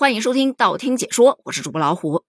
[0.00, 2.22] 欢迎收听道听解说，我是主播老虎。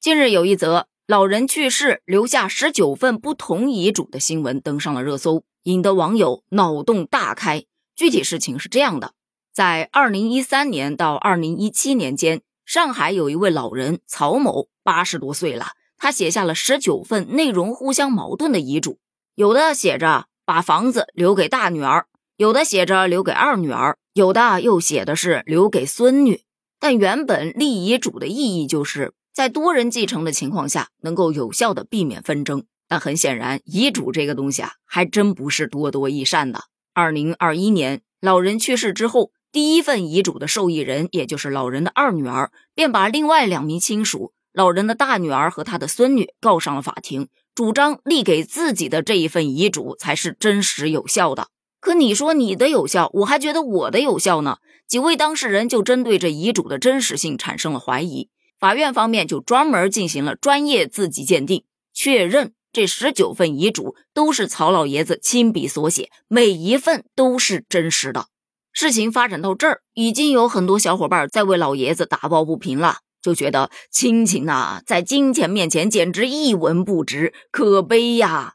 [0.00, 7.64] 近日有一则老人去世留下十九份不同遗嘱的新闻登上了热搜，引得网友脑洞大开。
[7.96, 9.14] 具体事情是这样的：
[9.52, 19.00] 在二零一三年到二零一七年间，上海有一位老人曹某，八十多岁了，他写下了十九份内容互相矛盾的遗嘱，
[19.34, 22.06] 有的写着把房子留给大女儿，
[22.36, 26.42] 有的写着留给二女儿，有的又写的是留给孙女。
[26.80, 32.64] 但原本立遗嘱的意义就是在多人继承的情况下，能够有效的避免纷争。
[32.88, 36.64] 但很显然，遗嘱这个东西啊，还真不是多多益善的。
[36.94, 51.48] 二零二一年，老人去世之后，第一份遗嘱的受益人，也就是老人的二女儿，便把另外两名亲属，老人的大女儿和他的孙女告上了法庭，主张立给自己的这一份遗嘱才是真实有效的。
[51.80, 54.58] 可你说你的有效，我还觉得我的有效呢。
[54.86, 68.26] 几位当事人就针对这遗嘱的真实性产生了怀疑，法院方面就专门进行了专业字迹鉴定，确认这十九份遗嘱都是曹老爷子亲笔所写，每一份都是真实的。
[68.72, 78.54] 事情发展到这儿，已经有很多小伙伴在为老爷子打抱不平了，就觉得亲情呐，在金钱面前简直一文不值，可悲呀。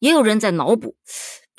[0.00, 0.96] 也有人在脑补。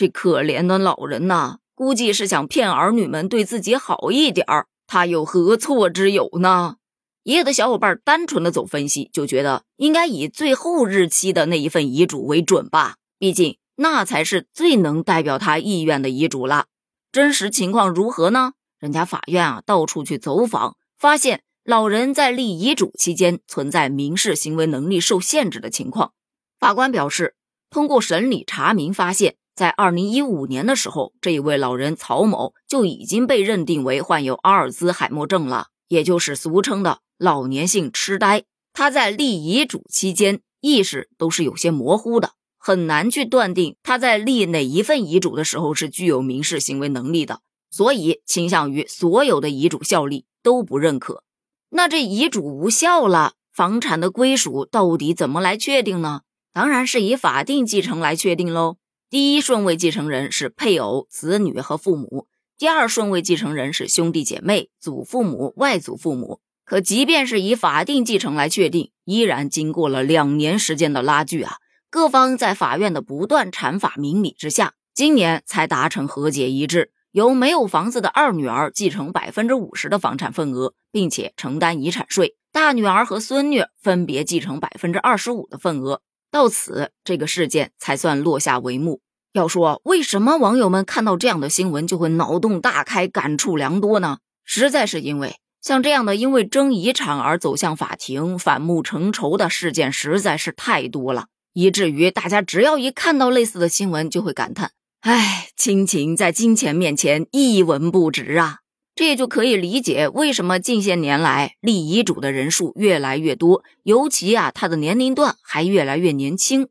[0.00, 6.76] 这可怜的老人呐，估计是想骗儿女们对自己好一点儿，他有何错之有呢？
[7.22, 16.64] 也有的小伙伴单纯的走分析，就觉得应该以最后日期的那一份遗嘱为准吧，毕竟那才是最能代表他意愿的遗嘱了。
[17.12, 18.54] 真实情况如何呢？
[18.78, 26.14] 人家法院啊，到处去走访，发现老人在立遗嘱期间存在民事行为能力受限制的情况。
[26.58, 27.34] 法官表示，
[27.68, 29.34] 通过审理查明发现。
[29.60, 38.44] 在二零一五年的时候，这一位老人曹某就已经被认定为患有阿尔兹海默症了，也就是俗称的老年性痴呆。
[38.72, 47.40] 他在立遗嘱期间意识都是有些模糊的，很难去断定他在立哪一份遗嘱的时候是具有民事行为能力的，
[47.70, 51.22] 所以倾向于所有的遗嘱效力都不认可。
[51.68, 56.22] 那这遗嘱无效了，房产的归属到底怎么来确定呢？
[56.54, 58.76] 当然是以法定继承来确定喽。
[59.10, 66.40] 第一顺位继承人是配偶、子女和父母；第二顺位继承人是兄弟姐妹、祖父母、外祖父母。
[66.64, 71.56] 可即便是以法定继承来确定，依然经过了两年时间的拉锯啊！
[71.90, 86.00] 各方在法院的不断阐法明理之下，今年才达成和解一致，由没有房子的二女儿继承百分之五十的房产份额，并且承担遗产税；大女儿和孙女分别继承百分之二十五的份额。
[86.30, 89.00] 到此，这个事件才算落下帷幕。
[89.32, 94.18] 要说为什么网友们看到这样的新闻就会脑洞大开、感触良多呢？
[94.44, 108.58] 实在是因为像这样的因为争遗产而走向法庭、反目成仇的事件实在是太多了，以至于大家只要一看到类似的新闻，就会感叹：“唉，亲情在金钱面前一文不值啊！”
[109.00, 116.68] 这也就可以理解为什么近些年来立遗嘱的人数越来越多，尤其啊，他的年龄段还越来越年轻。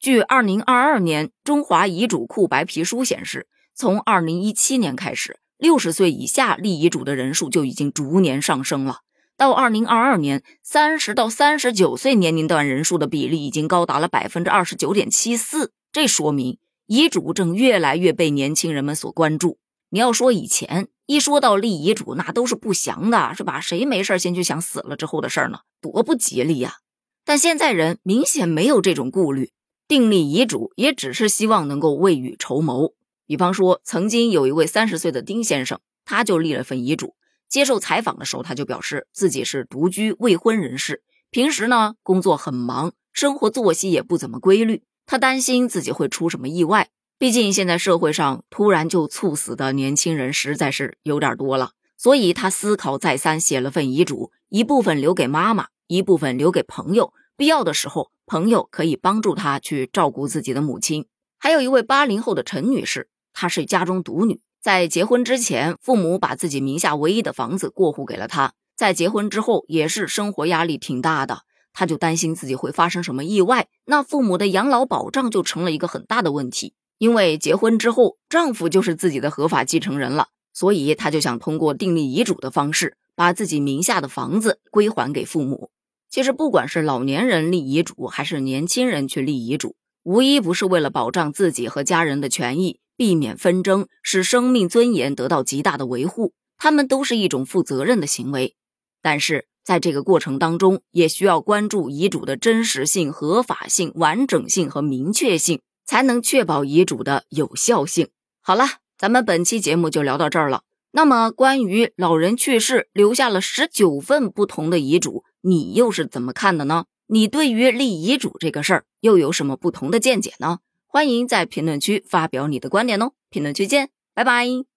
[0.00, 3.46] 据二零二二年中华遗嘱库白皮书显示，
[3.76, 9.02] 从二零一七年开始，六十岁以下立遗嘱的人数就已经逐年上升了。
[9.36, 19.58] 到二零二二年，三十到三十九岁年龄段人数的比例已经高达了百分之二十九点七四，这说明遗嘱正越来越被年轻人们所关注。
[19.90, 23.60] 你要说以前一说到立遗嘱，那都是不祥的，是吧？
[23.60, 25.60] 谁没事先去想死了之后的事儿呢？
[25.80, 26.76] 多不吉利呀！
[27.24, 29.52] 但现在人明显没有这种顾虑，
[29.86, 32.92] 订立遗嘱也只是希望能够未雨绸缪。
[33.26, 37.14] 比方说，曾经有一位三十岁的丁先生，他就立了份遗嘱。
[37.48, 46.90] 接受采访的时候，他就表示自己是独居未婚人士，平时呢工作很忙，生活作息也不怎么规律，他担心自己会出什么意外。
[47.18, 61.06] 毕竟现在社会上突然就猝死的年轻人实在是有点多了，所以他思考再三，写了份遗嘱，一部分留给妈妈，一部分留给朋友，必要的时候朋友可以帮助他去照顾自己的母亲。
[61.40, 71.40] 还有一位八零后的陈女士，她是家中独女，在结婚之前，父母把自己名下唯一的房子过户给了她，在结婚之后也是生活压力挺大的，
[71.72, 76.74] 她就担心自己会发生什么意外，那父母的养老保障就成了一个很大的问题。
[76.98, 85.70] 因为结婚之后，丈夫就是自己的合法继承人了，所以她就想通过订立遗嘱的方式，把自己名下的房子归还给父母。
[86.10, 96.32] 其实，不管是老年人立遗嘱，还是年轻人去立遗嘱，无一不是为了保障自己和家人的权益，避免纷争，使生命尊严得到极大的维护。
[96.56, 98.56] 他们都是一种负责任的行为。
[99.00, 108.08] 但是在这个过程当中，也需要关注遗嘱的真实性、合法性、完整性和明确性，才能确保遗嘱的有效性。
[108.42, 108.66] 好了，
[108.98, 110.64] 咱们本期节目就聊到这儿了。
[110.90, 116.84] 那么，关于老人去世留下了十九份不同的遗嘱，你又是怎么看的呢？
[117.06, 120.58] 你对于立遗嘱这个事儿又有什么不同的见解呢？
[120.86, 123.12] 欢迎在评论区发表你的观点哦！
[123.30, 124.67] 评论区见，拜拜。